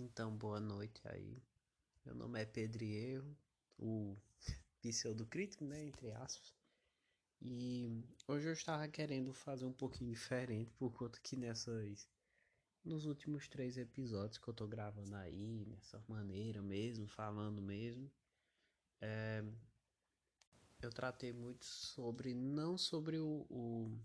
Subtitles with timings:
[0.00, 1.42] Então, boa noite aí.
[2.04, 2.84] Meu nome é Pedro
[3.76, 4.16] o
[4.80, 6.54] pseudo crítico, né, entre aspas.
[7.42, 12.08] E hoje eu estava querendo fazer um pouquinho diferente, por conta que nessas
[12.84, 18.08] nos últimos três episódios que eu tô gravando aí, nessa maneira mesmo, falando mesmo,
[19.00, 19.44] é,
[20.80, 23.98] eu tratei muito sobre, não sobre o, o,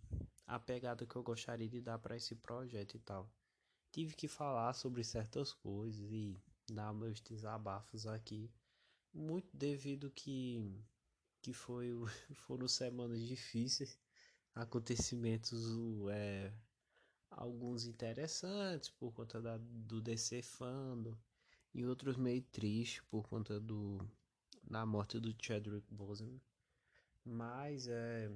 [0.48, 3.32] a pegada que eu gostaria de dar para esse projeto e tal
[3.94, 6.36] tive que falar sobre certas coisas e
[6.68, 8.52] dar meus desabafos aqui,
[9.13, 10.59] muito devido que
[11.41, 11.91] que foi
[12.48, 14.00] foram semanas difíceis,
[14.55, 15.62] acontecimentos
[16.12, 16.52] é,
[17.30, 21.20] alguns interessantes por conta da, do DC Fando
[21.73, 24.00] e outros meio tristes por conta do
[24.64, 26.41] da morte do Chadwick Boseman.
[27.25, 28.31] Mas é,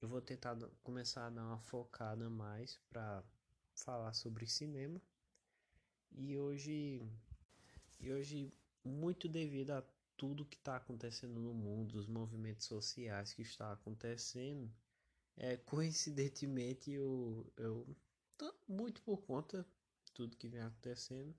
[0.00, 3.24] eu vou tentar começar a dar uma focada mais para
[3.82, 5.00] falar sobre cinema.
[6.12, 7.02] E hoje,
[7.98, 8.52] e hoje
[8.84, 9.84] muito devido a
[10.16, 14.70] tudo que está acontecendo no mundo, os movimentos sociais que está acontecendo,
[15.36, 17.86] é, coincidentemente eu, eu
[18.68, 19.66] muito por conta
[20.04, 21.34] de tudo que vem acontecendo,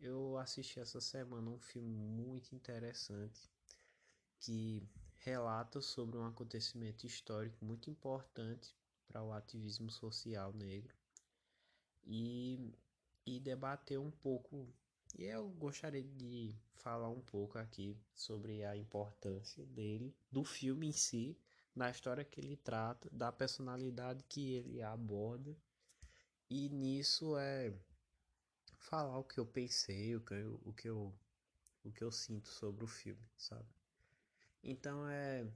[0.00, 3.50] eu assisti essa semana um filme muito interessante
[4.40, 10.94] que relata sobre um acontecimento histórico muito importante para o ativismo social negro
[12.04, 12.72] e,
[13.26, 14.68] e debater um pouco.
[15.16, 20.92] E eu gostaria de falar um pouco aqui sobre a importância dele, do filme em
[20.92, 21.36] si,
[21.74, 25.56] na história que ele trata, da personalidade que ele aborda.
[26.50, 27.72] E nisso é
[28.78, 31.14] falar o que eu pensei, o que eu, o que eu,
[31.84, 33.68] o que eu sinto sobre o filme, sabe?
[34.62, 35.46] Então é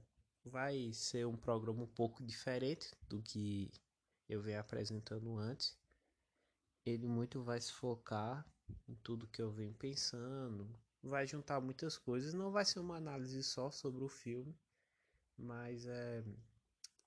[0.45, 3.71] vai ser um programa um pouco diferente do que
[4.27, 5.77] eu venho apresentando antes
[6.85, 8.45] ele muito vai se focar
[8.87, 10.67] em tudo que eu venho pensando,
[11.01, 14.55] vai juntar muitas coisas, não vai ser uma análise só sobre o filme,
[15.37, 16.23] mas é,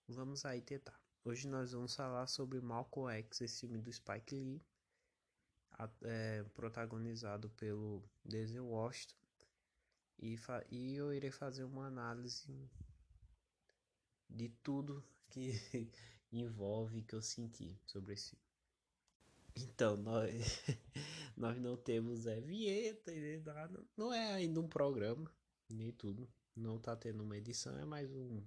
[0.08, 1.00] vamos aí tentar.
[1.24, 4.62] Hoje nós vamos falar sobre Malcolm X, esse filme do Spike Lee,
[6.02, 9.16] é, protagonizado pelo Denzel Washington,
[10.18, 10.38] e,
[10.70, 12.70] e eu irei fazer uma análise
[14.28, 15.52] de tudo que
[16.32, 18.45] envolve que eu senti sobre esse filme.
[19.56, 20.32] Então, nós,
[21.36, 23.82] nós não temos é, vinheta e nada.
[23.96, 25.30] Não é ainda um programa,
[25.68, 26.28] nem tudo.
[26.54, 28.42] Não tá tendo uma edição, é mais um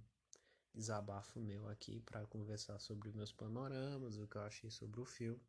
[0.73, 5.41] desabafo meu aqui para conversar sobre meus panoramas, o que eu achei sobre o filme.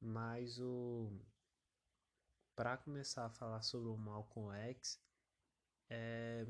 [0.00, 1.12] Mas o
[2.56, 5.00] para começar a falar sobre o Malcolm X,
[5.88, 6.46] é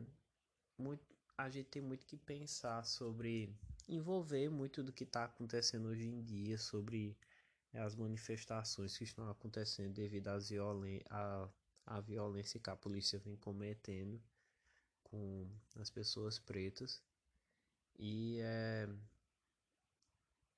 [0.77, 3.55] muito a gente tem muito que pensar sobre
[3.89, 7.17] envolver muito do que está acontecendo hoje em dia, sobre
[7.73, 11.49] é as manifestações que estão acontecendo devido violen à,
[11.87, 14.23] à violência que a polícia vem cometendo
[15.05, 17.03] com as pessoas pretas.
[17.99, 18.89] E é,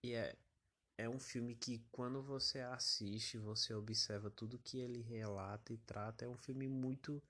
[0.05, 0.37] e é,
[0.99, 6.25] é um filme que quando você assiste, você observa tudo que ele relata e trata,
[6.25, 7.23] é um filme muito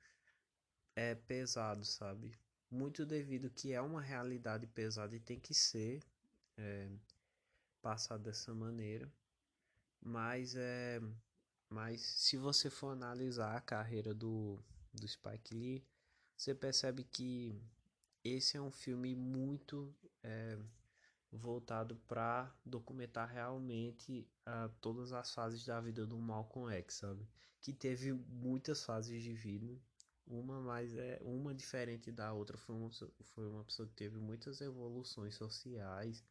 [0.97, 2.37] é pesado, sabe?
[2.71, 6.03] Muito devido que é uma realidade pesada e tem que ser
[6.56, 6.89] é,
[7.83, 9.11] passado dessa maneira.
[10.04, 11.00] Mas é.
[11.69, 14.60] Mas se você for analisar a carreira do,
[14.92, 15.84] do Spike Lee,
[16.37, 17.59] você percebe que
[18.22, 20.59] esse é um filme muito é,
[21.32, 27.26] voltado para documentar realmente uh, todas as fases da vida do Malcolm X, sabe?
[27.60, 29.76] Que teve muitas fases de vida,
[30.26, 32.91] uma mais é uma diferente da outra, foi uma,
[33.22, 36.22] foi uma pessoa que teve muitas evoluções sociais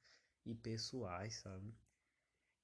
[0.46, 1.74] e pessoais, sabe?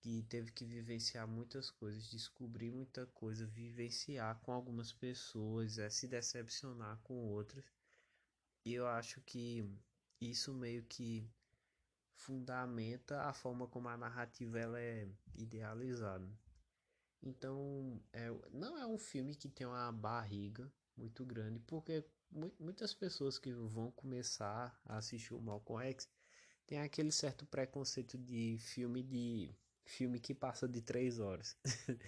[0.01, 6.07] Que teve que vivenciar muitas coisas, descobrir muita coisa, vivenciar com algumas pessoas, é, se
[6.07, 7.65] decepcionar com outras.
[8.65, 9.69] E eu acho que
[10.21, 11.29] isso meio que
[12.15, 16.29] fundamenta a forma como a narrativa ela é idealizada.
[17.21, 22.05] Então, é, não é um filme que tem uma barriga muito grande, porque
[22.59, 26.09] muitas pessoas que vão começar a assistir o Malcolm X
[26.65, 29.55] tem aquele certo preconceito de filme de
[29.89, 31.57] filme que passa de três horas.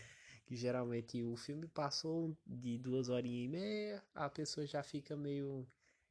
[0.46, 5.68] que geralmente o filme passou de duas horinhas e meia, a pessoa já fica meio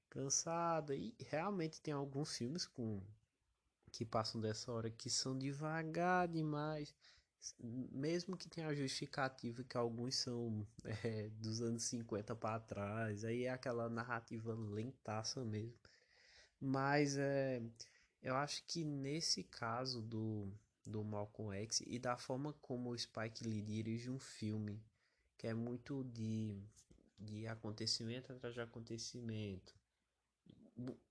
[0.08, 0.94] cansada.
[0.94, 3.00] E realmente tem alguns filmes com
[3.92, 6.94] que passam dessa hora que são devagar demais.
[7.58, 10.66] Mesmo que tenha a justificativa que alguns são
[11.04, 15.78] é, dos anos 50 para trás, aí é aquela narrativa lentaça mesmo.
[16.60, 17.62] Mas é,
[18.22, 20.52] eu acho que nesse caso do,
[20.90, 24.82] do Malcolm X e da forma como o Spike Lee dirige um filme
[25.38, 26.62] que é muito de,
[27.18, 29.74] de acontecimento atrás de acontecimento.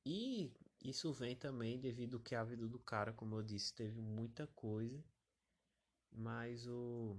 [0.05, 0.51] E
[0.83, 5.03] isso vem também devido que a vida do cara, como eu disse, teve muita coisa,
[6.11, 7.17] mas o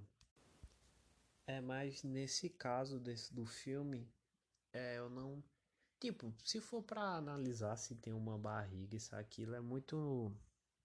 [1.46, 4.08] é mais nesse caso desse do filme,
[4.72, 5.42] é, eu não
[5.98, 10.32] tipo, se for para analisar se tem uma barriga isso aquilo é muito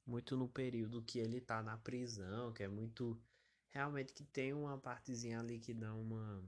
[0.05, 3.19] muito no período que ele tá na prisão, que é muito
[3.69, 6.43] realmente que tem uma partezinha ali que dá uma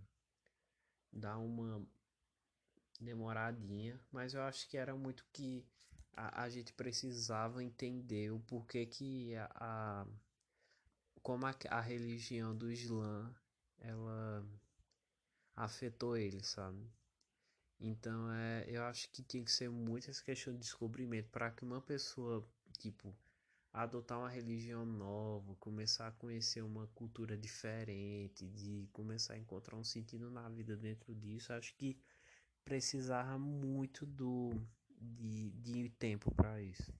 [1.11, 1.85] dá uma
[2.99, 5.65] demoradinha, mas eu acho que era muito que
[6.15, 10.07] a, a gente precisava entender o porquê que a, a
[11.21, 13.33] como a, a religião do Islã
[13.79, 14.47] ela
[15.55, 16.89] afetou ele, sabe?
[17.79, 21.63] Então é, eu acho que tem que ser muito essa questão de descobrimento para que
[21.63, 22.47] uma pessoa,
[22.79, 23.15] tipo,
[23.77, 29.83] adotar uma religião nova, começar a conhecer uma cultura diferente, de começar a encontrar um
[29.83, 31.95] sentido na vida dentro disso, acho que
[32.65, 34.51] precisava muito do
[34.99, 36.91] de, de tempo para isso.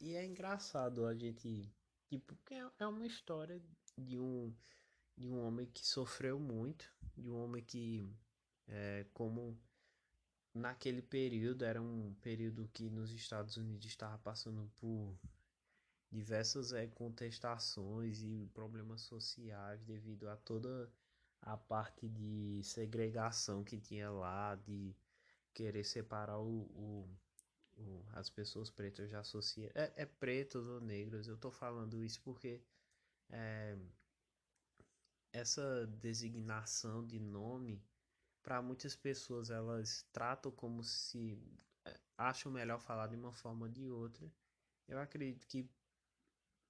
[0.00, 1.68] E é engraçado a gente,
[2.08, 3.60] tipo, é, é uma história
[3.96, 4.54] de um
[5.16, 8.08] de um homem que sofreu muito, de um homem que
[8.68, 9.58] é, como
[10.54, 15.18] naquele período era um período que nos Estados Unidos estava passando por
[16.10, 20.90] diversas é, contestações e problemas sociais devido a toda
[21.42, 24.94] a parte de segregação que tinha lá, de
[25.54, 27.18] querer separar o, o,
[27.76, 31.28] o as pessoas pretas já associa é, é pretos ou negros.
[31.28, 32.62] Eu tô falando isso porque
[33.30, 33.76] é,
[35.32, 37.82] essa designação de nome
[38.42, 41.38] para muitas pessoas elas tratam como se
[41.84, 44.30] é, acham melhor falar de uma forma ou de outra.
[44.88, 45.68] Eu acredito que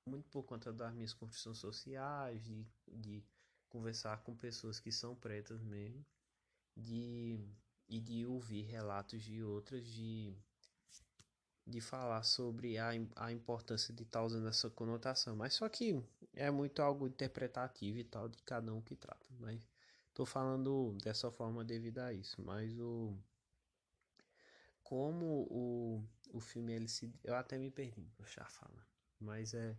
[0.08, 3.25] muito por conta das minhas construções sociais, de, de
[3.69, 6.05] conversar com pessoas que são pretas mesmo,
[6.76, 7.38] de,
[7.88, 10.34] e de ouvir relatos de outras, de,
[11.66, 15.37] de falar sobre a, a importância de estar tá usando essa conotação.
[15.37, 16.02] Mas só que
[16.34, 19.26] é muito algo interpretativo e tal, de cada um que trata.
[19.38, 19.69] Mas
[20.14, 22.40] tô falando dessa forma devido a isso.
[22.43, 23.14] Mas o.
[24.82, 26.02] Como o,
[26.32, 27.12] o filme ele se.
[27.22, 28.49] Eu até me perdi, vou já.
[29.20, 29.76] Mas é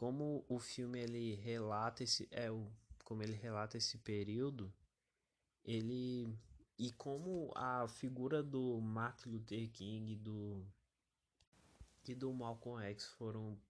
[0.00, 2.66] como o filme ele relata esse é o
[3.04, 4.72] como ele relata esse período
[5.62, 6.34] ele
[6.78, 10.64] e como a figura do Martin Luther King do
[12.08, 13.60] e do Malcolm X foram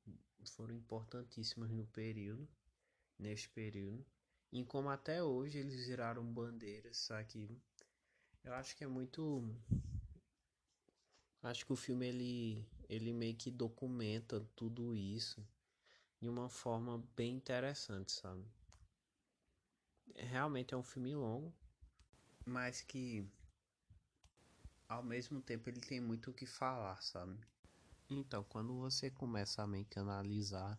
[0.53, 2.49] foram importantíssimas no período
[3.19, 4.07] neste período
[4.53, 7.61] e como até hoje eles viraram bandeiras aqui
[8.45, 9.53] eu acho que é muito
[11.43, 15.45] acho que o filme ele ele meio que documenta tudo isso
[16.21, 18.45] de uma forma bem interessante, sabe?
[20.15, 21.55] Realmente é um filme longo,
[22.45, 23.27] mas que
[24.89, 27.39] ao mesmo tempo ele tem muito o que falar, sabe?
[28.09, 30.79] Então, quando você começa a meio que analisar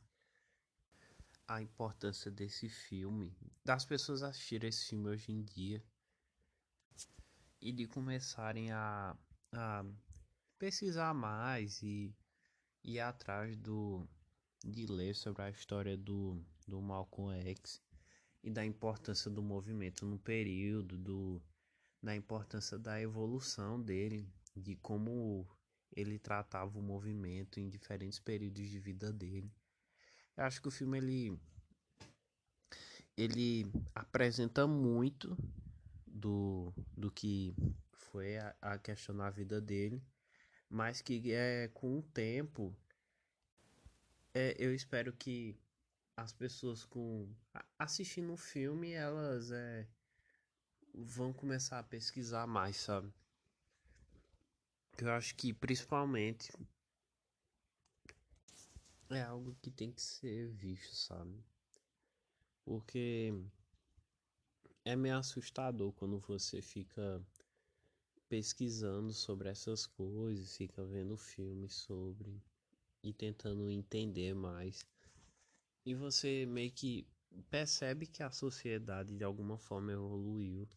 [1.47, 5.83] a importância desse filme, das pessoas assistirem esse filme hoje em dia
[7.59, 9.15] e de começarem a,
[9.53, 9.85] a
[10.57, 12.13] pesquisar mais e
[12.83, 14.07] ir atrás do
[14.63, 17.81] de ler sobre a história do, do Malcolm X
[18.43, 21.41] e da importância do movimento no período, do,
[22.01, 25.47] da importância da evolução dele, de como
[25.95, 29.51] ele tratava o movimento em diferentes períodos de vida dele.
[30.37, 31.39] Eu acho que o filme ele,
[33.17, 35.37] ele apresenta muito
[36.07, 37.55] do, do que
[37.93, 40.01] foi a, a questão na vida dele,
[40.69, 42.75] mas que é com o tempo
[44.33, 45.57] é, eu espero que
[46.15, 47.33] as pessoas com
[47.77, 49.87] assistindo o filme elas é,
[50.93, 53.11] vão começar a pesquisar mais, sabe?
[54.97, 56.51] Eu acho que principalmente
[59.09, 61.43] é algo que tem que ser visto, sabe?
[62.63, 63.33] Porque
[64.85, 67.21] é meio assustador quando você fica
[68.29, 72.41] pesquisando sobre essas coisas, fica vendo filmes sobre
[73.03, 74.85] e tentando entender mais.
[75.85, 77.07] E você meio que
[77.49, 80.67] percebe que a sociedade de alguma forma evoluiu,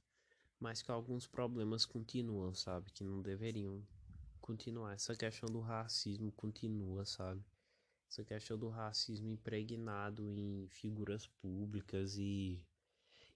[0.59, 2.91] mas que alguns problemas continuam, sabe?
[2.91, 3.83] Que não deveriam
[4.41, 4.95] continuar.
[4.95, 7.45] Essa questão do racismo continua, sabe?
[8.09, 12.63] Essa questão do racismo impregnado em figuras públicas e,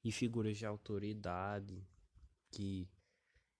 [0.04, 1.82] e figuras de autoridade
[2.50, 2.88] que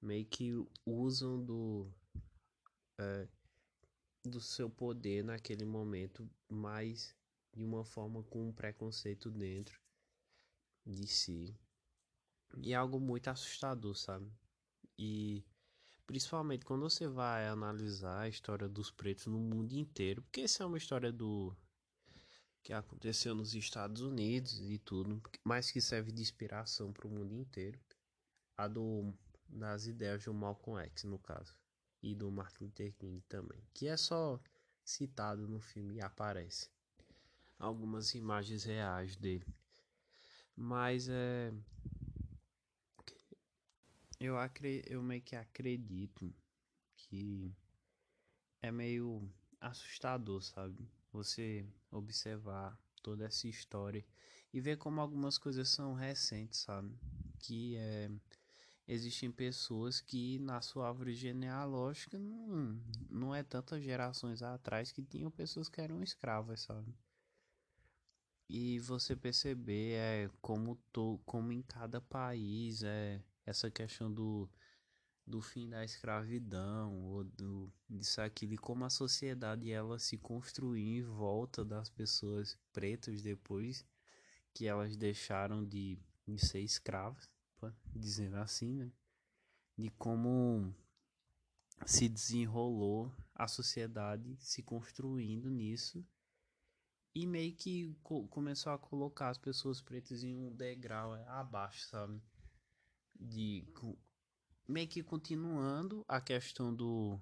[0.01, 0.53] meio que
[0.87, 1.91] usam do.
[2.99, 3.29] É,
[4.25, 7.15] do seu poder naquele momento, mas
[7.55, 9.81] de uma forma com um preconceito dentro
[10.85, 11.59] de si.
[12.57, 14.31] E é algo muito assustador, sabe?
[14.99, 15.45] E
[16.07, 20.67] principalmente quando você vai analisar a história dos pretos no mundo inteiro, porque essa é
[20.67, 21.55] uma história do
[22.63, 27.35] que aconteceu nos Estados Unidos e tudo, mas que serve de inspiração para o mundo
[27.35, 27.79] inteiro.
[28.57, 29.15] A do
[29.49, 31.57] das ideias do Malcolm X, no caso,
[32.03, 34.41] e do Martin Luther King também, que é só
[34.85, 36.71] citado no filme e aparece
[37.59, 39.47] algumas imagens reais dele.
[40.57, 41.53] Mas é
[44.21, 44.83] eu, acre...
[44.87, 46.35] eu meio que acredito
[46.97, 47.55] que
[48.61, 50.89] é meio assustador, sabe?
[51.13, 54.05] Você observar toda essa história
[54.53, 56.99] e ver como algumas coisas são recentes, sabe?
[57.39, 58.11] Que é
[58.89, 62.81] existem pessoas que na sua árvore genealógica não,
[63.11, 66.95] não é tantas gerações atrás que tinham pessoas que eram escravas, sabe?
[68.49, 74.49] E você perceber é como to, como em cada país é essa questão do,
[75.27, 81.01] do fim da escravidão ou do disso aquilo e como a sociedade ela se construiu
[81.01, 83.85] em volta das pessoas pretas depois
[84.55, 87.29] que elas deixaram de, de ser escravas,
[87.95, 88.93] dizendo assim, né?
[89.77, 90.75] De como
[91.87, 96.05] se desenrolou a sociedade se construindo nisso
[97.15, 102.21] e meio que co começou a colocar as pessoas pretas em um degrau abaixo, sabe?
[103.19, 103.65] de
[104.67, 107.21] meio que continuando a questão do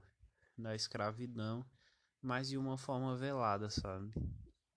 [0.58, 1.64] da escravidão,
[2.20, 4.12] mas de uma forma velada, sabe?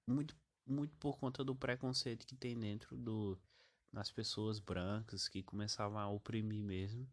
[0.07, 0.35] Muito
[0.65, 3.39] muito por conta do preconceito que tem dentro do
[3.91, 7.09] das pessoas brancas que começavam a oprimir mesmo.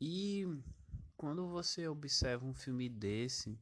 [0.00, 0.44] E
[1.16, 3.58] quando você observa um filme desse,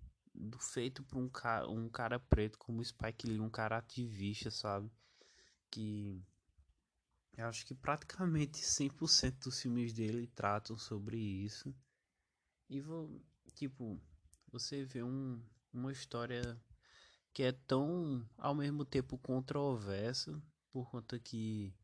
[0.60, 4.90] feito por um cara, um cara preto como Spike Lee, um cara ativista, sabe?
[5.70, 6.22] Que
[7.36, 11.74] eu acho que praticamente 100% dos filmes dele tratam sobre isso.
[12.68, 13.22] E vou,
[13.54, 14.00] tipo,
[14.50, 15.42] você vê um,
[15.72, 16.60] uma história
[17.32, 20.42] que é tão ao mesmo tempo controversa,
[20.72, 21.74] por conta que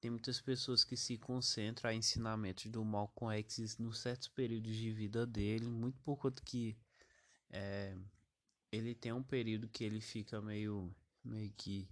[0.00, 4.92] tem muitas pessoas que se concentram a ensinamentos do Malcolm X nos certos períodos de
[4.92, 6.76] vida dele, muito por conta que
[7.50, 7.96] é,
[8.70, 11.88] ele tem um período que ele fica meio, meio que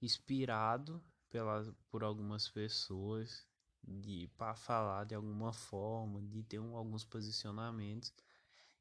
[0.00, 3.46] inspirado pelas, por algumas pessoas
[3.82, 8.12] de para falar de alguma forma, de ter um, alguns posicionamentos.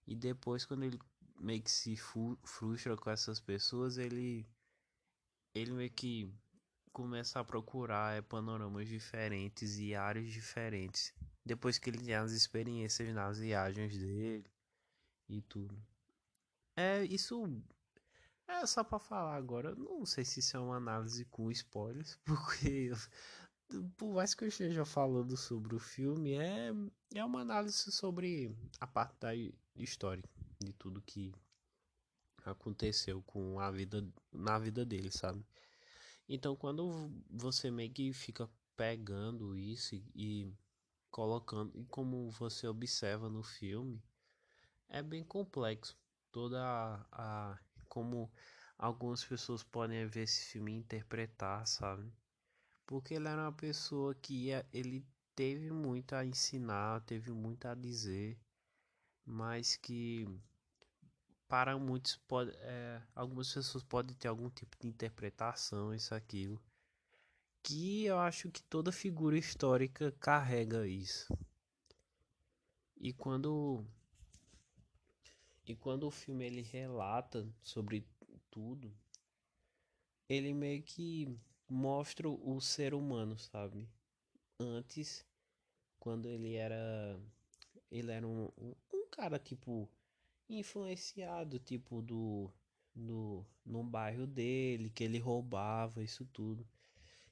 [0.06, 1.00] E depois quando ele
[1.40, 4.48] meio que se frustra com essas pessoas, ele
[5.54, 6.32] ele meio que
[6.94, 11.14] começa a procurar é, panoramas diferentes e áreas diferentes.
[11.44, 14.46] Depois que ele tem as experiências nas viagens dele
[15.28, 15.76] e tudo.
[16.78, 17.62] É, isso
[18.48, 22.92] é só para falar agora, não sei se isso é uma análise com spoilers, porque
[23.98, 26.72] por mais que eu esteja falando sobre o filme, é,
[27.16, 29.32] é uma análise sobre a parte da
[29.76, 30.24] história
[30.60, 31.34] de tudo que
[32.46, 35.44] aconteceu com a vida na vida dele, sabe?
[36.28, 40.54] Então, quando você meio que fica pegando isso e, e
[41.12, 44.02] colocando, e como você observa no filme,
[44.90, 45.98] é bem complexo
[46.32, 48.32] toda a, a como
[48.78, 52.12] algumas pessoas podem ver esse filme e interpretar, sabe?
[52.86, 57.76] Porque ele era uma pessoa que ia, ele teve muito a ensinar, teve muito a
[57.76, 58.40] dizer,
[59.26, 60.28] mas que
[61.54, 66.60] para muitos pode, é, algumas pessoas podem ter algum tipo de interpretação, isso aquilo,
[67.62, 71.32] que eu acho que toda figura histórica carrega isso.
[72.98, 73.86] E quando
[75.64, 78.04] e quando o filme ele relata sobre
[78.50, 78.92] tudo,
[80.28, 81.38] ele meio que
[81.70, 83.88] mostra o ser humano, sabe?
[84.60, 85.24] Antes,
[86.00, 87.22] quando ele era
[87.92, 89.88] ele era um, um, um cara tipo
[90.50, 92.52] influenciado, tipo do
[92.96, 96.68] no, no bairro dele, que ele roubava isso tudo.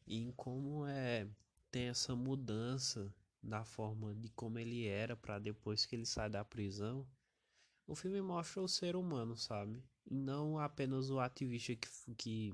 [0.08, 1.28] E como é
[1.72, 6.44] tem essa mudança da forma de como ele era para depois que ele sai da
[6.44, 7.08] prisão
[7.92, 9.84] o filme mostra o ser humano, sabe?
[10.10, 12.54] E não apenas o ativista que, que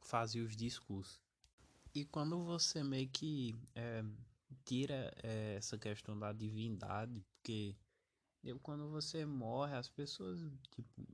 [0.00, 1.20] fazia os discursos.
[1.94, 4.02] E quando você meio que é,
[4.64, 7.76] tira é, essa questão da divindade, porque
[8.44, 11.06] eu, quando você morre, as pessoas, tipo,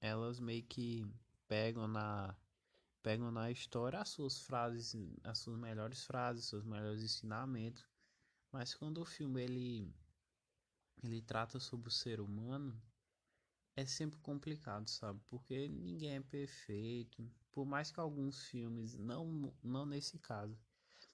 [0.00, 1.06] elas meio que
[1.46, 2.36] pegam na
[3.02, 7.86] pegam na história as suas frases, as suas melhores frases, seus melhores ensinamentos.
[8.50, 9.94] Mas quando o filme ele
[11.02, 12.80] ele trata sobre o ser humano,
[13.76, 15.20] é sempre complicado, sabe?
[15.28, 17.28] Porque ninguém é perfeito.
[17.50, 20.56] Por mais que alguns filmes, não, não nesse caso,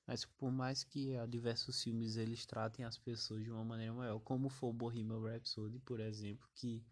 [0.08, 4.18] Mas por mais que a diversos filmes eles tratem as pessoas de uma maneira maior,
[4.20, 6.82] como foi o Bohemian Rhapsody, por exemplo, que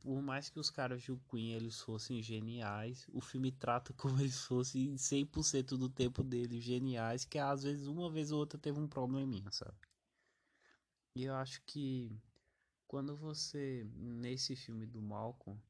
[0.00, 4.42] por mais que os caras do Queen eles fossem geniais, o filme trata como eles
[4.42, 8.88] fossem 100% do tempo deles geniais, que às vezes uma vez ou outra teve um
[8.88, 9.78] probleminha, sabe?
[11.14, 12.10] E eu acho que
[12.88, 15.62] quando você nesse filme do Malcolm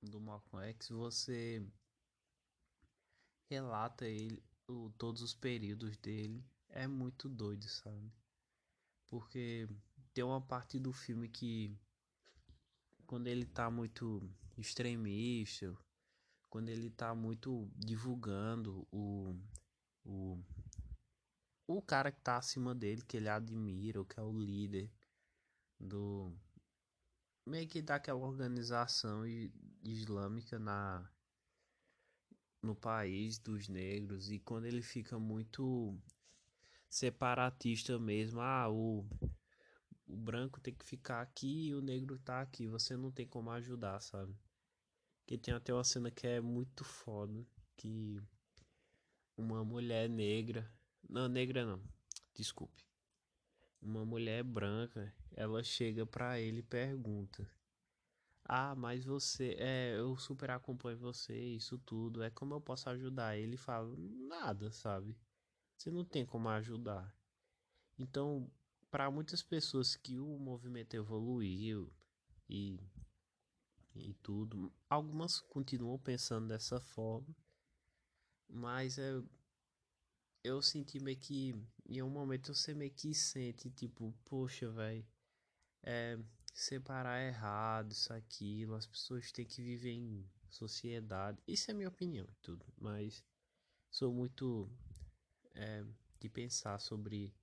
[0.00, 1.66] do Malcolm X, você
[3.50, 6.44] relata ele o, todos os períodos dele.
[6.68, 8.12] É muito doido, sabe?
[9.08, 9.68] Porque
[10.14, 11.76] tem uma parte do filme que
[13.06, 14.22] quando ele tá muito
[14.56, 15.76] extremista,
[16.48, 19.36] quando ele tá muito divulgando o,
[20.04, 20.38] o,
[21.66, 24.90] o cara que tá acima dele, que ele admira, o que é o líder
[25.78, 26.32] do
[27.46, 29.24] meio que daquela organização
[29.82, 31.08] islâmica na
[32.62, 35.98] no país dos negros e quando ele fica muito
[36.88, 39.06] separatista mesmo, ah, o,
[40.06, 43.50] o branco tem que ficar aqui e o negro tá aqui, você não tem como
[43.50, 44.34] ajudar, sabe?
[45.26, 48.20] Que tem até uma cena que é muito foda, que
[49.36, 50.70] uma mulher negra,
[51.08, 51.82] não, negra não,
[52.34, 52.84] desculpe.
[53.80, 57.48] Uma mulher branca, ela chega para ele e pergunta:
[58.52, 63.38] ah, mas você, é, eu super acompanho você, isso tudo, é como eu posso ajudar?
[63.38, 65.16] Ele fala, nada, sabe?
[65.76, 67.14] Você não tem como ajudar.
[67.96, 68.50] Então,
[68.90, 71.92] para muitas pessoas que o movimento evoluiu
[72.48, 72.80] e,
[73.94, 77.32] e tudo, algumas continuam pensando dessa forma,
[78.48, 79.22] mas é,
[80.42, 81.54] eu senti meio que,
[81.88, 85.06] em um momento você meio que sente, tipo, poxa, velho,
[85.84, 86.18] é
[86.60, 88.74] separar errado, isso, aquilo.
[88.74, 91.42] As pessoas têm que viver em sociedade.
[91.46, 92.64] Isso é minha opinião, tudo.
[92.78, 93.24] Mas
[93.90, 94.70] sou muito
[95.54, 95.84] é,
[96.18, 97.34] de pensar sobre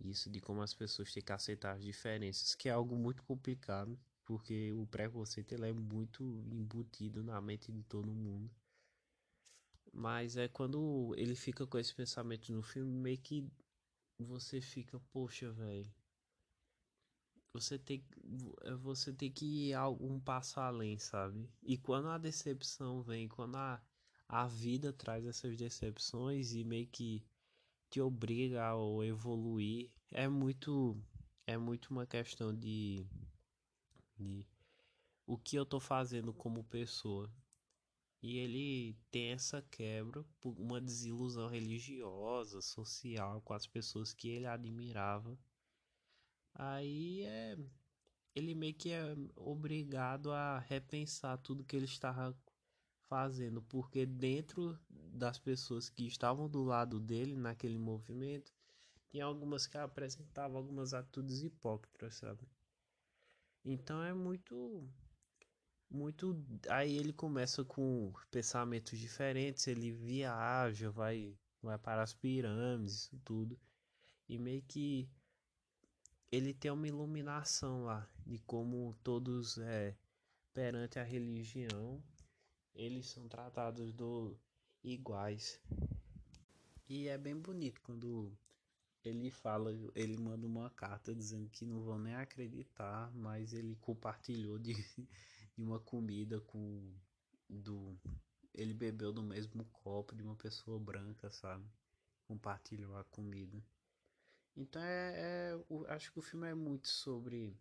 [0.00, 3.98] isso, de como as pessoas têm que aceitar as diferenças, que é algo muito complicado,
[4.24, 8.50] porque o preconceito ele é muito embutido na mente de todo mundo.
[9.92, 13.48] Mas é quando ele fica com esse pensamento no filme, meio que
[14.18, 15.90] você fica, poxa, velho
[17.52, 18.04] você tem,
[18.62, 21.48] é, você tem que ir um passo além, sabe?
[21.62, 23.82] E quando a decepção vem, quando a,
[24.28, 27.24] a vida traz essas decepções e meio que
[27.90, 30.96] te obriga a evoluir, é muito
[31.46, 33.06] é muito uma questão de,
[34.18, 34.46] de
[35.26, 37.32] o que eu tô fazendo como pessoa.
[38.20, 44.46] E ele tem essa quebra por uma desilusão religiosa, social com as pessoas que ele
[44.46, 45.38] admirava
[46.58, 47.56] Aí é
[48.34, 52.36] ele meio que é obrigado a repensar tudo que ele estava
[53.08, 58.52] fazendo, porque dentro das pessoas que estavam do lado dele naquele movimento,
[59.10, 62.46] tinha algumas que apresentavam algumas atitudes hipócritas, sabe?
[63.64, 64.88] Então é muito
[65.90, 73.58] muito aí ele começa com pensamentos diferentes, ele viaja, vai vai para as pirâmides, tudo.
[74.28, 75.08] E meio que
[76.30, 79.96] ele tem uma iluminação lá de como todos é,
[80.52, 82.02] perante a religião
[82.74, 84.38] eles são tratados do
[84.84, 85.60] iguais.
[86.88, 88.32] E é bem bonito quando
[89.04, 94.58] ele fala ele manda uma carta dizendo que não vão nem acreditar mas ele compartilhou
[94.58, 94.74] de,
[95.56, 96.94] de uma comida com
[97.48, 97.98] do
[98.54, 101.64] ele bebeu do mesmo copo de uma pessoa branca sabe?
[102.24, 103.62] Compartilhou a comida
[104.56, 107.56] então é, é acho que o filme é muito sobre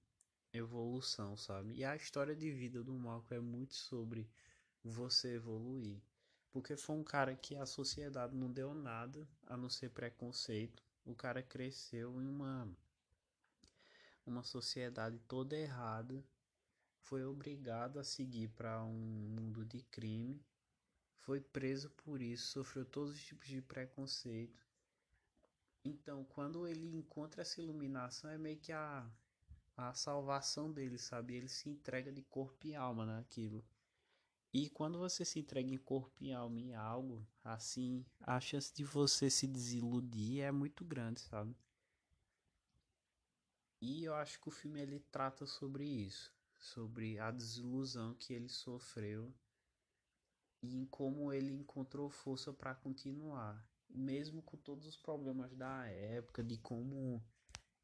[0.53, 1.75] evolução, sabe?
[1.75, 4.29] E a história de vida do Malcolm é muito sobre
[4.83, 6.01] você evoluir.
[6.51, 10.83] Porque foi um cara que a sociedade não deu nada a não ser preconceito.
[11.05, 12.67] O cara cresceu em uma
[14.25, 16.21] uma sociedade toda errada,
[16.99, 20.43] foi obrigado a seguir para um mundo de crime,
[21.15, 24.66] foi preso por isso, sofreu todos os tipos de preconceito
[25.87, 29.09] então, quando ele encontra essa iluminação, é meio que a,
[29.75, 31.35] a salvação dele, sabe?
[31.35, 33.63] Ele se entrega de corpo e alma naquilo.
[34.53, 38.83] E quando você se entrega em corpo e alma em algo, assim, a chance de
[38.83, 41.55] você se desiludir é muito grande, sabe?
[43.79, 48.49] E eu acho que o filme ele trata sobre isso, sobre a desilusão que ele
[48.49, 49.33] sofreu
[50.61, 56.43] e em como ele encontrou força para continuar mesmo com todos os problemas da época,
[56.43, 57.23] de como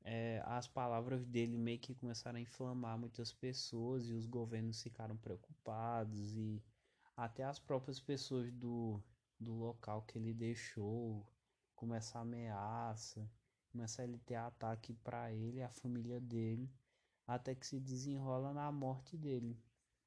[0.03, 5.17] é, as palavras dele meio que começaram a inflamar muitas pessoas e os governos ficaram
[5.17, 6.63] preocupados e
[7.15, 9.01] até as próprias pessoas do
[9.39, 11.27] do local que ele deixou,
[11.75, 13.29] começa a ameaça,
[13.71, 16.71] começa ele ter ataque para ele e a família dele,
[17.27, 19.61] até que se desenrola na morte dele,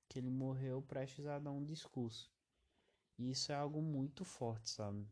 [0.09, 2.33] que ele morreu prestes a dar um discurso.
[3.19, 5.07] E isso é algo muito forte, sabe?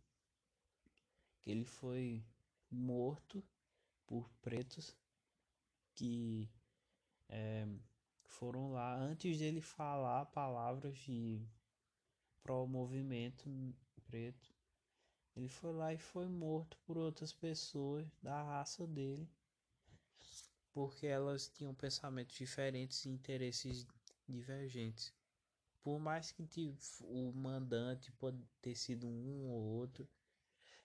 [1.44, 2.24] Que ele foi
[2.70, 3.44] morto
[4.06, 4.96] por pretos
[5.94, 6.50] que
[7.28, 7.68] é,
[8.24, 11.46] foram lá antes dele falar palavras de
[12.42, 13.48] pro movimento
[14.06, 14.54] preto.
[15.36, 19.28] Ele foi lá e foi morto por outras pessoas da raça dele,
[20.72, 23.86] porque elas tinham pensamentos diferentes e interesses
[24.26, 25.12] divergentes.
[25.82, 30.08] Por mais que o mandante pode ter sido um ou outro,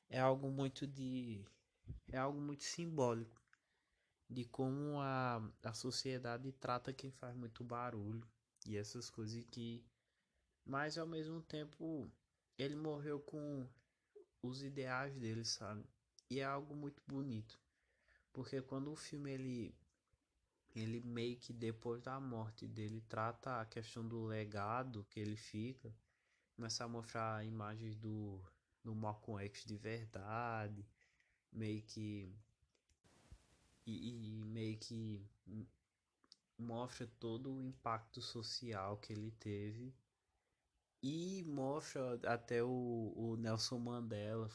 [0.10, 1.43] é algo muito de
[2.12, 3.41] é algo muito simbólico
[4.30, 8.28] de como a, a sociedade trata quem faz muito barulho
[8.65, 9.84] e essas coisas que
[10.65, 12.12] mas ao mesmo tempo
[12.58, 13.67] ele morreu com
[14.43, 15.84] os ideais dele, sabe?
[16.30, 17.60] E é algo muito bonito.
[18.32, 19.76] Porque quando o filme ele
[20.76, 25.91] ele meio que depois da morte dele trata a questão do legado que ele fica,
[26.56, 28.39] começa a mostrar imagens do
[28.83, 30.85] do Malcolm X de verdade,
[31.51, 32.33] meio que
[33.85, 35.25] e, e meio que
[36.57, 39.93] mostra todo o impacto social que ele teve
[41.01, 44.49] e mostra até o, o Nelson Mandela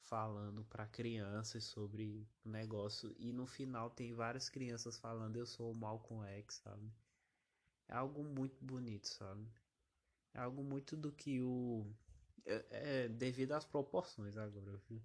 [0.00, 5.70] falando para crianças sobre o negócio e no final tem várias crianças falando eu sou
[5.70, 6.90] o Malcolm X, sabe?
[7.86, 9.46] É algo muito bonito, sabe?
[10.32, 11.86] É algo muito do que o
[12.46, 15.02] é, é devido às proporções agora, viu?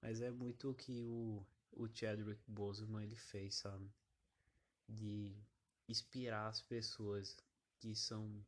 [0.00, 3.88] Mas é muito o que o o Chadwick Boseman ele fez, sabe?
[4.88, 5.36] De
[5.88, 7.36] inspirar as pessoas
[7.78, 8.44] que são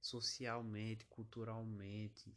[0.00, 2.36] socialmente, culturalmente,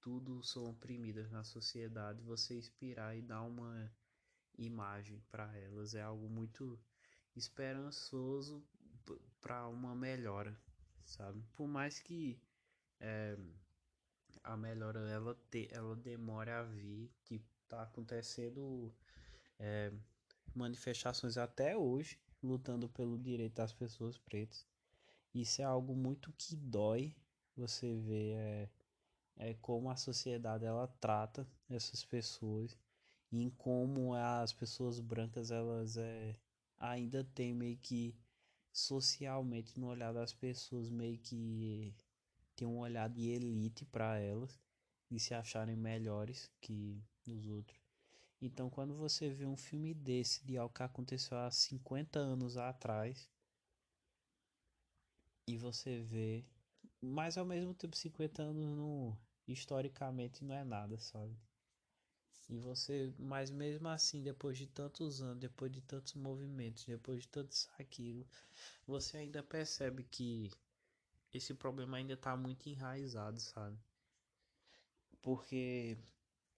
[0.00, 3.92] tudo são oprimidas na sociedade, você inspirar e dar uma
[4.56, 6.78] imagem para elas é algo muito
[7.36, 8.64] esperançoso
[9.40, 10.56] para uma melhora,
[11.04, 11.42] sabe?
[11.54, 12.40] Por mais que
[13.00, 13.36] é,
[14.42, 18.92] a melhora ela te, ela demore a vir, tipo, tá acontecendo
[19.58, 19.92] é,
[20.54, 24.66] manifestações até hoje lutando pelo direito das pessoas pretas.
[25.34, 27.14] Isso é algo muito que dói.
[27.56, 28.68] Você vê é,
[29.36, 32.76] é como a sociedade ela trata essas pessoas
[33.30, 36.36] e em como as pessoas brancas elas é,
[36.78, 38.16] ainda tem meio que
[38.72, 41.94] socialmente no olhar das pessoas meio que
[42.64, 44.58] um olhar de elite para elas
[45.10, 47.80] de se acharem melhores que os outros
[48.42, 53.28] então, quando você vê um filme desse, de algo que aconteceu há 50 anos atrás,
[55.46, 56.44] e você vê,
[57.02, 61.36] mas ao mesmo tempo 50 anos no historicamente não é nada, sabe?
[62.48, 67.28] E você, mas mesmo assim, depois de tantos anos, depois de tantos movimentos, depois de
[67.28, 68.26] tanto aquilo,
[68.86, 70.50] você ainda percebe que
[71.32, 73.78] esse problema ainda está muito enraizado, sabe?
[75.22, 75.96] Porque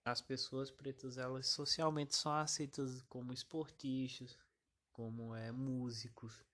[0.05, 4.37] as pessoas pretas elas socialmente são aceitas como esportistas,
[4.93, 6.45] como é músicos,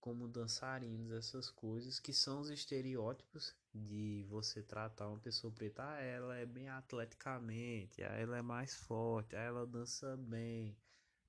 [0.00, 5.98] como dançarinos, essas coisas que são os estereótipos de você tratar uma pessoa preta, ah,
[6.00, 10.76] ela é bem atleticamente, ah, ela é mais forte, ah, ela dança bem,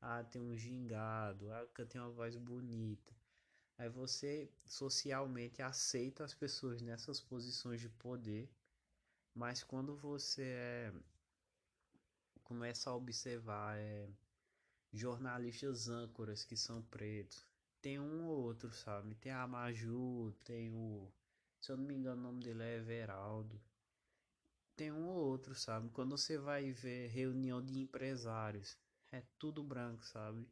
[0.02, 3.16] ah, tem um gingado, ah, tem uma voz bonita.
[3.78, 8.50] Aí você socialmente aceita as pessoas nessas posições de poder,
[9.34, 10.94] mas quando você é
[12.46, 14.08] começa a observar é,
[14.94, 17.46] jornalistas âncoras que são pretos.
[17.82, 19.16] Tem um ou outro, sabe?
[19.16, 21.12] Tem a Maju, tem o.
[21.60, 23.60] Se eu não me engano, o nome dele é Everaldo.
[24.76, 25.90] Tem um ou outro, sabe?
[25.90, 28.78] Quando você vai ver reunião de empresários,
[29.12, 30.48] é tudo branco, sabe?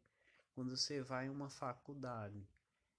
[0.54, 2.48] Quando você vai em uma faculdade,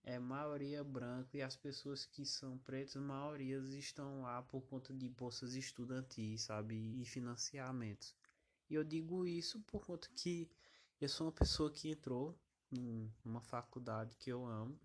[0.04, 5.08] é maioria branco e as pessoas que são pretas, maiorias estão lá por conta de
[5.08, 6.74] bolsas estudantis, sabe?
[7.00, 8.14] E financiamentos.
[8.68, 10.50] E eu digo isso por conta que
[11.00, 12.38] eu sou uma pessoa que entrou
[13.24, 14.78] numa faculdade que eu amo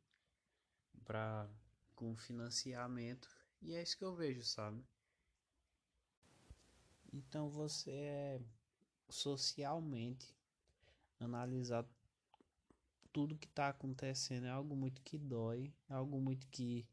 [1.03, 1.49] para
[1.95, 3.29] com financiamento
[3.61, 4.81] e é isso que eu vejo, sabe?
[7.11, 8.41] Então você é
[9.09, 10.33] socialmente
[11.19, 11.85] analisar
[13.11, 16.85] tudo que está acontecendo é algo muito que dói, é algo muito que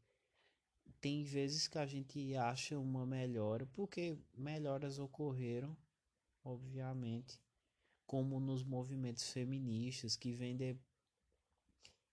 [0.99, 5.77] tem vezes que a gente acha uma melhora, porque melhoras ocorreram
[6.47, 7.39] obviamente,
[8.05, 10.77] como nos movimentos feministas que vem de,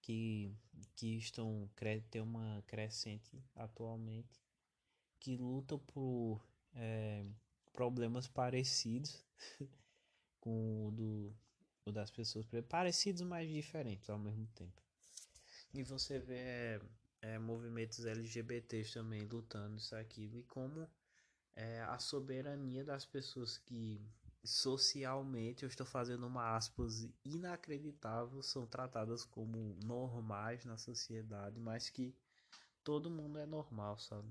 [0.02, 0.52] que,
[0.96, 1.70] que estão
[2.10, 4.42] tem uma crescente atualmente,
[5.20, 7.24] que lutam por, é,
[7.72, 9.24] problemas parecidos
[10.40, 11.36] com o do
[11.86, 14.82] o das pessoas parecidos, mas diferentes ao mesmo tempo.
[15.72, 16.80] E você vê é,
[17.20, 20.88] é, movimentos LGBTs também lutando isso aquilo e como
[21.54, 24.00] é, a soberania das pessoas que
[24.42, 32.14] socialmente, eu estou fazendo uma aspas inacreditável, são tratadas como normais na sociedade, mas que
[32.82, 34.28] todo mundo é normal, sabe?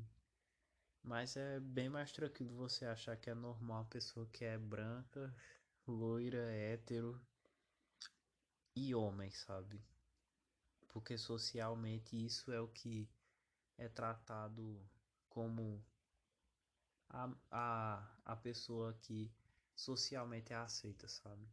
[1.04, 5.34] Mas é bem mais tranquilo você achar que é normal uma pessoa que é branca,
[5.88, 7.20] loira, hétero
[8.76, 9.84] e homem, sabe?
[10.90, 13.10] Porque socialmente isso é o que
[13.78, 14.80] é tratado
[15.30, 15.84] como
[17.10, 19.32] a, a, a pessoa que
[19.76, 21.48] socialmente é aceita, sabe?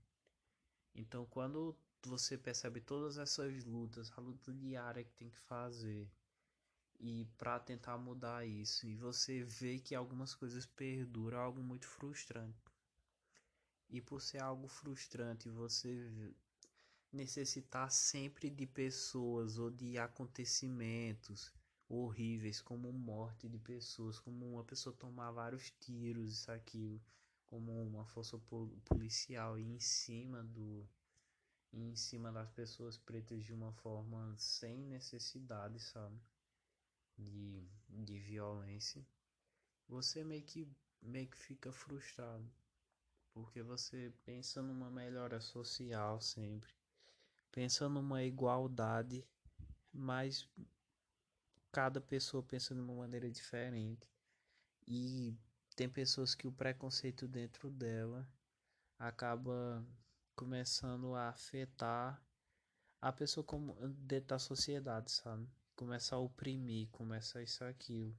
[0.95, 6.11] Então, quando você percebe todas essas lutas, a luta diária que tem que fazer
[6.99, 11.87] e para tentar mudar isso, e você vê que algumas coisas perduram, é algo muito
[11.87, 12.61] frustrante.
[13.89, 16.33] E por ser algo frustrante, você
[17.13, 21.53] necessitar sempre de pessoas ou de acontecimentos
[21.89, 27.01] horríveis, como morte de pessoas, como uma pessoa tomar vários tiros, isso aquilo
[27.51, 28.39] como uma força
[28.85, 30.89] policial em cima do
[31.73, 36.21] em cima das pessoas pretas de uma forma sem necessidade, sabe?
[37.17, 39.05] De, de violência.
[39.89, 40.69] Você meio que
[41.03, 42.49] meio que fica frustrado.
[43.33, 46.80] Porque você pensa numa melhora social sempre.
[47.53, 49.25] Pensa numa igualdade,
[49.93, 50.49] mas
[51.73, 54.09] cada pessoa pensa de uma maneira diferente.
[54.87, 55.37] E
[55.77, 58.27] tem pessoas que o preconceito dentro dela
[58.99, 59.85] acaba
[60.35, 62.23] começando a afetar
[63.01, 65.49] a pessoa como dentro da sociedade, sabe?
[65.75, 68.15] Começa a oprimir, começa isso aquilo.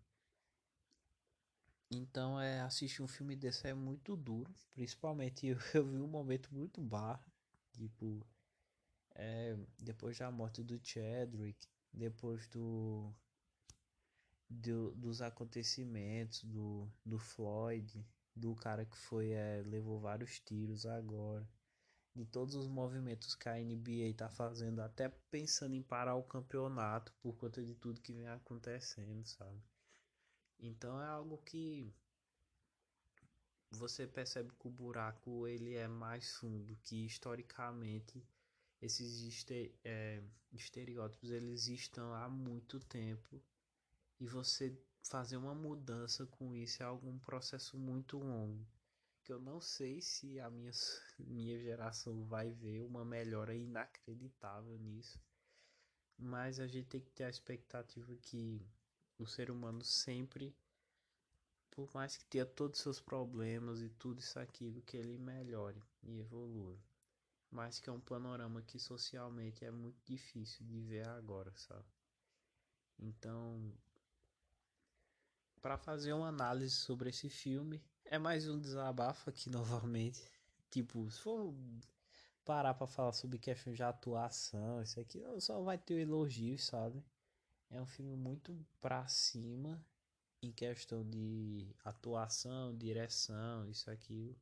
[1.90, 6.54] Então é assistir um filme desse é muito duro, principalmente eu, eu vi um momento
[6.54, 7.26] muito barra,
[7.74, 8.26] tipo
[9.16, 13.14] é, depois da morte do Chadwick, depois do
[14.50, 21.48] do, dos acontecimentos do, do Floyd, do cara que foi é, levou vários tiros agora,
[22.14, 27.14] de todos os movimentos que a NBA está fazendo, até pensando em parar o campeonato
[27.22, 29.62] por conta de tudo que vem acontecendo, sabe?
[30.60, 31.94] Então é algo que
[33.72, 38.22] você percebe que o buraco ele é mais fundo, que historicamente
[38.82, 39.46] esses
[39.84, 43.42] é, estereótipos eles estão há muito tempo
[44.20, 48.66] e você fazer uma mudança com isso é algum processo muito longo.
[49.24, 50.72] Que eu não sei se a minha,
[51.20, 55.20] minha geração vai ver uma melhora inacreditável nisso.
[56.18, 58.66] Mas a gente tem que ter a expectativa que
[59.18, 60.56] o ser humano sempre,
[61.70, 65.82] por mais que tenha todos os seus problemas e tudo isso aquilo, que ele melhore
[66.04, 66.78] e evolua.
[67.52, 71.86] Mas que é um panorama que socialmente é muito difícil de ver agora, sabe?
[72.98, 73.74] Então,
[75.62, 77.82] para fazer uma análise sobre esse filme.
[78.06, 80.22] É mais um desabafo aqui novamente.
[80.70, 81.54] Tipo, se for
[82.44, 87.04] parar para falar sobre questão de atuação, isso aqui só vai ter elogios, sabe?
[87.70, 89.84] É um filme muito pra cima
[90.42, 94.36] em questão de atuação, direção, isso aquilo,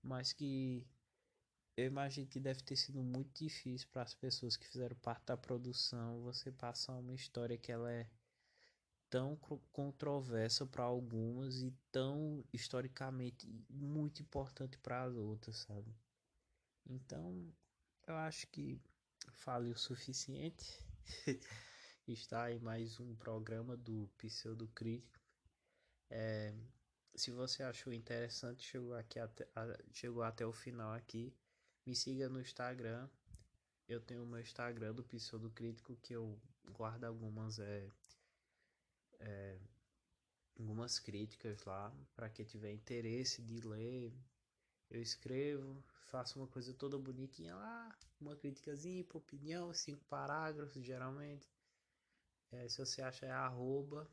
[0.00, 0.86] mas que
[1.76, 5.36] eu imagino que deve ter sido muito difícil para as pessoas que fizeram parte da
[5.36, 8.08] produção você passar uma história que ela é
[9.10, 9.36] tão
[9.72, 15.94] controversa para algumas e tão historicamente muito importante para as outras, sabe?
[16.86, 17.52] Então,
[18.06, 18.80] eu acho que
[19.32, 20.84] falei o suficiente.
[22.06, 25.20] Está em mais um programa do Pseudo Crítico.
[26.10, 26.52] É,
[27.14, 29.48] se você achou interessante, chegou aqui até,
[29.92, 31.32] chegou até o final aqui,
[31.86, 33.08] me siga no Instagram.
[33.86, 36.40] Eu tenho o meu Instagram do Pseudo Crítico que eu
[36.72, 37.88] guardo algumas é,
[39.20, 39.58] é,
[40.58, 44.14] algumas críticas lá para quem tiver interesse de ler.
[44.90, 51.48] Eu escrevo, faço uma coisa toda bonitinha lá, uma criticazinha para opinião, cinco parágrafos geralmente.
[52.52, 54.08] É, se você acha é arroba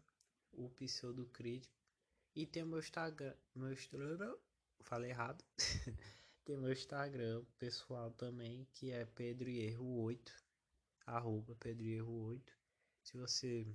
[0.52, 1.74] o pseudo crítico.
[2.36, 4.36] E tem meu Instagram, meu Instagram,
[4.82, 5.44] falei errado.
[6.52, 10.34] tem meu Instagram pessoal também, que é Pedro Erro 8,
[11.06, 12.54] arroba Pedro Erro 8.
[13.04, 13.66] Se você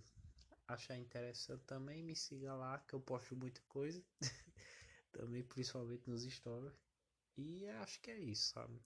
[0.69, 4.05] achar interessante também, me siga lá que eu posto muita coisa.
[5.11, 6.75] também, principalmente nos stories.
[7.39, 8.79] E acho que é isso, sabe?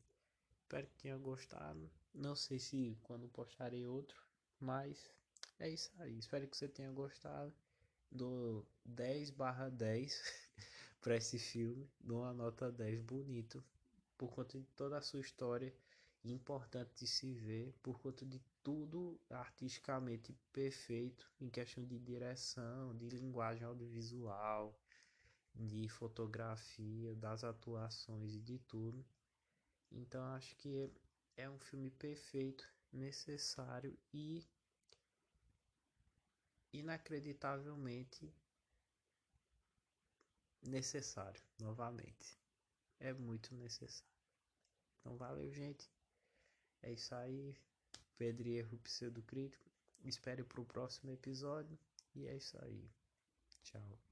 [0.62, 1.90] Espero que tenha gostado.
[2.14, 4.24] Não sei se quando postarei outro,
[4.60, 5.10] mas
[5.58, 6.16] é isso aí.
[6.16, 7.52] Espero que você tenha gostado
[8.08, 10.22] do 10 barra 10
[11.02, 13.64] para esse filme, dou uma nota 10 bonito,
[14.20, 15.74] por conta de toda a sua história
[16.22, 23.08] importante de se ver, por conta de tudo artisticamente perfeito em questão de direção, de
[23.08, 24.78] linguagem audiovisual,
[25.54, 29.02] de fotografia, das atuações e de tudo.
[29.90, 30.92] Então acho que
[31.34, 34.46] é um filme perfeito, necessário e
[36.74, 38.30] inacreditavelmente
[40.62, 42.38] necessário novamente.
[42.98, 44.09] É muito necessário.
[45.00, 45.90] Então valeu, gente.
[46.82, 47.56] É isso aí.
[48.16, 49.64] Pedro Erro Pseudo Crítico.
[50.04, 51.78] Espere pro próximo episódio.
[52.14, 52.90] E é isso aí.
[53.62, 54.09] Tchau.